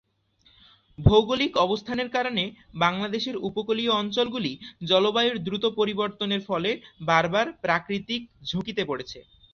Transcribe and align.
ভৌগোলিক 0.99 1.51
অবস্থানের 1.57 2.09
কারণে 2.09 2.43
বাংলাদেশের 2.75 3.35
উপকূলীয় 3.49 3.91
অঞ্চলগুলি 3.93 4.51
জলবায়ুর 4.85 5.37
দ্রুত 5.39 5.65
পরিবর্তনের 5.79 6.41
ফলে 6.49 6.71
বার 7.07 7.25
বার 7.33 7.47
প্রাকৃতিক 7.63 8.21
ঝুঁকিতে 8.49 8.83
পড়েছে। 8.85 9.19